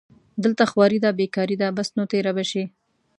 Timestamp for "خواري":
0.71-0.97